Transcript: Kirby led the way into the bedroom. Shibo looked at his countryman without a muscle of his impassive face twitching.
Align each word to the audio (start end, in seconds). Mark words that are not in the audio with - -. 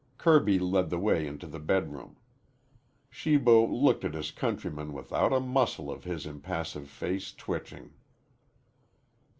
Kirby 0.17 0.57
led 0.57 0.89
the 0.89 0.97
way 0.97 1.27
into 1.27 1.45
the 1.45 1.59
bedroom. 1.59 2.17
Shibo 3.11 3.67
looked 3.67 4.03
at 4.03 4.15
his 4.15 4.31
countryman 4.31 4.93
without 4.93 5.31
a 5.31 5.39
muscle 5.39 5.91
of 5.91 6.05
his 6.05 6.25
impassive 6.25 6.89
face 6.89 7.31
twitching. 7.31 7.91